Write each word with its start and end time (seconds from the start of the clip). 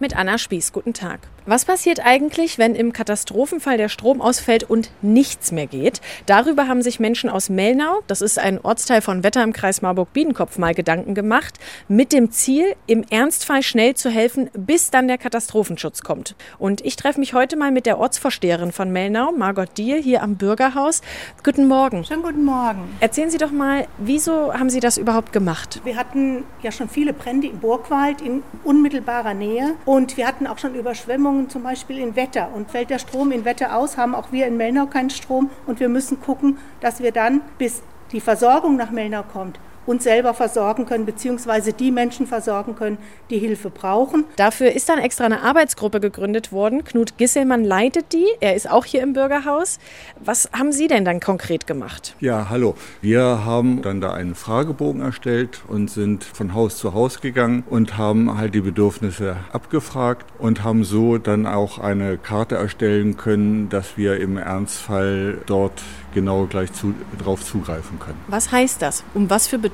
mit 0.00 0.16
Anna 0.16 0.38
Spieß. 0.38 0.72
Guten 0.72 0.94
Tag. 0.94 1.20
Was 1.46 1.64
passiert 1.64 2.04
eigentlich, 2.04 2.58
wenn 2.58 2.74
im 2.74 2.92
Katastrophenfall 2.92 3.78
der 3.78 3.88
Strom 3.88 4.20
ausfällt 4.20 4.62
und 4.62 4.90
nichts 5.00 5.52
mehr 5.52 5.66
geht? 5.66 6.00
Darüber 6.26 6.68
haben 6.68 6.82
sich 6.82 7.00
Menschen 7.00 7.30
aus 7.30 7.48
Melnau, 7.48 8.00
das 8.06 8.20
ist 8.20 8.38
ein 8.38 8.60
Ortsteil 8.60 9.00
von 9.00 9.22
Wetter 9.22 9.42
im 9.42 9.52
Kreis 9.52 9.82
Marburg-Biedenkopf, 9.82 10.58
mal 10.58 10.74
Gedanken 10.74 11.14
gemacht, 11.14 11.58
mit 11.88 12.12
dem 12.12 12.30
Ziel, 12.30 12.76
im 12.86 13.04
Ernstfall 13.08 13.62
schnell 13.62 13.94
zu 13.94 14.10
helfen, 14.10 14.50
bis 14.52 14.90
dann 14.90 15.08
der 15.08 15.18
Katastrophenschutz 15.18 16.02
kommt. 16.02 16.36
Und 16.58 16.84
ich 16.84 16.96
treffe 16.96 17.18
mich 17.18 17.32
heute 17.32 17.56
mal 17.56 17.70
mit 17.70 17.86
der 17.86 17.98
Ortsvorsteherin 17.98 18.70
von 18.70 18.92
Melnau, 18.92 19.32
Margot 19.32 19.76
Diel, 19.76 20.02
hier 20.02 20.22
am 20.22 20.36
Bürgerhaus. 20.36 21.00
Guten 21.42 21.66
Morgen. 21.66 22.04
Schönen 22.04 22.22
guten 22.22 22.44
Morgen. 22.44 22.96
Erzählen 23.00 23.30
Sie 23.30 23.38
doch 23.38 23.50
mal, 23.50 23.86
wieso 23.98 24.52
haben 24.52 24.70
Sie 24.70 24.80
das 24.80 24.98
überhaupt 24.98 25.32
gemacht? 25.32 25.80
Wir 25.84 25.96
hatten 25.96 26.44
ja 26.62 26.70
schon 26.70 26.88
viele 26.88 27.12
Brände 27.12 27.48
im 27.48 27.58
Burgwald 27.58 28.20
in 28.20 28.42
unmittelbarer 28.62 29.34
Nähe 29.34 29.74
und 29.90 30.16
wir 30.16 30.28
hatten 30.28 30.46
auch 30.46 30.58
schon 30.58 30.76
Überschwemmungen 30.76 31.50
zum 31.50 31.64
Beispiel 31.64 31.98
in 31.98 32.14
Wetter. 32.14 32.50
Und 32.54 32.70
fällt 32.70 32.90
der 32.90 33.00
Strom 33.00 33.32
in 33.32 33.44
Wetter 33.44 33.74
aus, 33.76 33.96
haben 33.96 34.14
auch 34.14 34.30
wir 34.30 34.46
in 34.46 34.56
Melnau 34.56 34.86
keinen 34.86 35.10
Strom. 35.10 35.50
Und 35.66 35.80
wir 35.80 35.88
müssen 35.88 36.20
gucken, 36.20 36.58
dass 36.78 37.02
wir 37.02 37.10
dann, 37.10 37.40
bis 37.58 37.82
die 38.12 38.20
Versorgung 38.20 38.76
nach 38.76 38.92
Melnau 38.92 39.24
kommt, 39.24 39.58
uns 39.86 40.04
selber 40.04 40.34
versorgen 40.34 40.86
können, 40.86 41.06
beziehungsweise 41.06 41.72
die 41.72 41.90
Menschen 41.90 42.26
versorgen 42.26 42.76
können, 42.76 42.98
die 43.30 43.38
Hilfe 43.38 43.70
brauchen. 43.70 44.24
Dafür 44.36 44.72
ist 44.72 44.88
dann 44.88 44.98
extra 44.98 45.24
eine 45.24 45.42
Arbeitsgruppe 45.42 46.00
gegründet 46.00 46.52
worden. 46.52 46.84
Knut 46.84 47.16
Gisselmann 47.16 47.64
leitet 47.64 48.12
die. 48.12 48.26
Er 48.40 48.54
ist 48.54 48.70
auch 48.70 48.84
hier 48.84 49.02
im 49.02 49.14
Bürgerhaus. 49.14 49.78
Was 50.22 50.50
haben 50.52 50.72
Sie 50.72 50.86
denn 50.86 51.04
dann 51.04 51.20
konkret 51.20 51.66
gemacht? 51.66 52.14
Ja, 52.20 52.48
hallo. 52.50 52.74
Wir 53.00 53.44
haben 53.44 53.82
dann 53.82 54.00
da 54.00 54.12
einen 54.12 54.34
Fragebogen 54.34 55.00
erstellt 55.00 55.62
und 55.66 55.90
sind 55.90 56.24
von 56.24 56.54
Haus 56.54 56.76
zu 56.76 56.94
Haus 56.94 57.20
gegangen 57.20 57.64
und 57.68 57.96
haben 57.96 58.36
halt 58.36 58.54
die 58.54 58.60
Bedürfnisse 58.60 59.36
abgefragt 59.52 60.26
und 60.38 60.62
haben 60.62 60.84
so 60.84 61.18
dann 61.18 61.46
auch 61.46 61.78
eine 61.78 62.18
Karte 62.18 62.56
erstellen 62.56 63.16
können, 63.16 63.68
dass 63.70 63.96
wir 63.96 64.20
im 64.20 64.36
Ernstfall 64.36 65.38
dort 65.46 65.82
genau 66.12 66.46
gleich 66.46 66.72
zu, 66.72 66.94
drauf 67.22 67.44
zugreifen 67.44 67.98
können. 67.98 68.18
Was 68.26 68.52
heißt 68.52 68.82
das? 68.82 69.04
Um 69.14 69.30
was 69.30 69.46
für 69.46 69.58
Bedürfnisse 69.58 69.69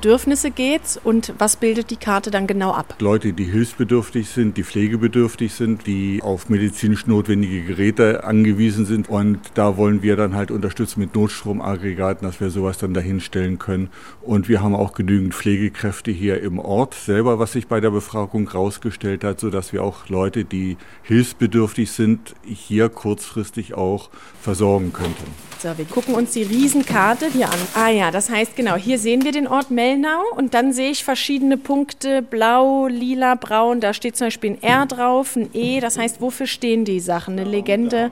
geht's 0.54 0.98
und 1.02 1.34
was 1.38 1.56
bildet 1.56 1.90
die 1.90 1.96
Karte 1.96 2.30
dann 2.30 2.46
genau 2.46 2.72
ab? 2.72 2.96
Leute, 3.00 3.32
die 3.32 3.44
hilfsbedürftig 3.44 4.28
sind, 4.28 4.56
die 4.56 4.64
pflegebedürftig 4.64 5.52
sind, 5.52 5.86
die 5.86 6.20
auf 6.22 6.48
medizinisch 6.48 7.06
notwendige 7.06 7.62
Geräte 7.62 8.24
angewiesen 8.24 8.86
sind 8.86 9.08
und 9.08 9.38
da 9.54 9.76
wollen 9.76 10.02
wir 10.02 10.16
dann 10.16 10.34
halt 10.34 10.50
unterstützen 10.50 11.00
mit 11.00 11.14
Notstromaggregaten, 11.14 12.26
dass 12.26 12.40
wir 12.40 12.50
sowas 12.50 12.78
dann 12.78 12.94
dahinstellen 12.94 13.58
können 13.58 13.90
und 14.22 14.48
wir 14.48 14.62
haben 14.62 14.74
auch 14.74 14.92
genügend 14.92 15.34
Pflegekräfte 15.34 16.10
hier 16.10 16.42
im 16.42 16.58
Ort 16.58 16.94
selber, 16.94 17.38
was 17.38 17.52
sich 17.52 17.66
bei 17.66 17.80
der 17.80 17.90
Befragung 17.90 18.48
rausgestellt 18.48 19.24
hat, 19.24 19.40
sodass 19.40 19.72
wir 19.72 19.82
auch 19.82 20.08
Leute, 20.08 20.44
die 20.44 20.76
hilfsbedürftig 21.02 21.90
sind, 21.90 22.34
hier 22.44 22.88
kurzfristig 22.88 23.74
auch 23.74 24.10
versorgen 24.40 24.92
könnten. 24.92 25.24
So, 25.58 25.76
wir 25.76 25.86
gucken 25.86 26.14
uns 26.14 26.32
die 26.32 26.42
Riesenkarte 26.42 27.26
hier 27.32 27.50
an. 27.50 27.58
Ah 27.74 27.88
ja, 27.88 28.10
das 28.10 28.28
heißt 28.28 28.56
genau, 28.56 28.76
hier 28.76 28.98
sehen 28.98 29.24
wir 29.24 29.32
den 29.32 29.48
Ort 29.48 29.70
Melnau 29.86 30.22
und 30.34 30.54
dann 30.54 30.72
sehe 30.72 30.90
ich 30.90 31.04
verschiedene 31.04 31.56
Punkte, 31.56 32.20
blau, 32.20 32.88
lila, 32.88 33.36
braun, 33.36 33.80
da 33.80 33.92
steht 33.94 34.16
zum 34.16 34.26
Beispiel 34.26 34.52
ein 34.52 34.62
R 34.62 34.86
drauf, 34.86 35.36
ein 35.36 35.50
E, 35.52 35.78
das 35.78 35.96
heißt, 35.96 36.20
wofür 36.20 36.48
stehen 36.48 36.84
die 36.84 36.98
Sachen? 36.98 37.38
Eine 37.38 37.48
Legende 37.48 38.10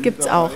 gibt 0.00 0.20
es 0.20 0.26
auch. 0.26 0.50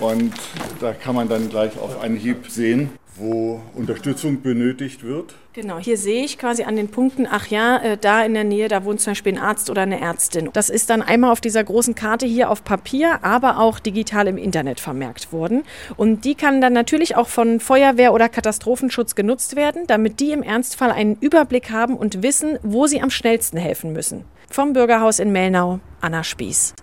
Und 0.00 0.34
da 0.80 0.92
kann 0.92 1.14
man 1.14 1.28
dann 1.28 1.48
gleich 1.48 1.78
auf 1.78 2.02
Anhieb 2.02 2.50
sehen, 2.50 2.90
wo 3.16 3.60
Unterstützung 3.74 4.42
benötigt 4.42 5.02
wird. 5.02 5.34
Genau, 5.52 5.78
hier 5.78 5.98
sehe 5.98 6.24
ich 6.24 6.38
quasi 6.38 6.62
an 6.62 6.76
den 6.76 6.88
Punkten, 6.88 7.26
ach 7.30 7.48
ja, 7.48 7.76
äh, 7.76 7.98
da 7.98 8.24
in 8.24 8.32
der 8.32 8.44
Nähe, 8.44 8.68
da 8.68 8.84
wohnt 8.84 9.00
zum 9.00 9.10
Beispiel 9.10 9.34
ein 9.34 9.38
Arzt 9.38 9.68
oder 9.68 9.82
eine 9.82 10.00
Ärztin. 10.00 10.48
Das 10.54 10.70
ist 10.70 10.88
dann 10.88 11.02
einmal 11.02 11.30
auf 11.30 11.42
dieser 11.42 11.62
großen 11.62 11.94
Karte 11.94 12.26
hier 12.26 12.50
auf 12.50 12.64
Papier, 12.64 13.22
aber 13.22 13.58
auch 13.58 13.78
digital 13.78 14.28
im 14.28 14.38
Internet 14.38 14.80
vermerkt 14.80 15.32
worden. 15.32 15.64
Und 15.96 16.24
die 16.24 16.34
kann 16.34 16.62
dann 16.62 16.72
natürlich 16.72 17.16
auch 17.16 17.28
von 17.28 17.60
Feuerwehr 17.60 18.14
oder 18.14 18.30
Katastrophenschutz 18.30 19.14
genutzt 19.14 19.56
werden, 19.56 19.82
damit 19.86 20.20
die 20.20 20.32
im 20.32 20.42
Ernstfall 20.42 20.90
einen 20.90 21.16
Überblick 21.16 21.70
haben 21.70 21.96
und 21.96 22.22
wissen, 22.22 22.58
wo 22.62 22.86
sie 22.86 23.02
am 23.02 23.10
schnellsten 23.10 23.58
helfen 23.58 23.92
müssen. 23.92 24.24
Vom 24.48 24.72
Bürgerhaus 24.72 25.18
in 25.18 25.32
Melnau, 25.32 25.80
Anna 26.00 26.24
Spieß. 26.24 26.74